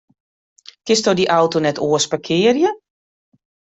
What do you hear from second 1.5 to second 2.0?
net